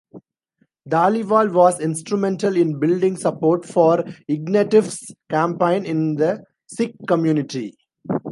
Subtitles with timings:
[0.89, 7.77] Dhaliwal was instrumental in building support for Ignatieff's campaign in the Sikh community.